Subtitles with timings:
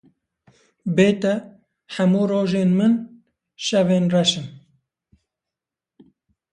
[0.95, 1.33] Bê te,
[1.95, 2.93] hemû rojên min
[3.65, 4.47] şevên reşin.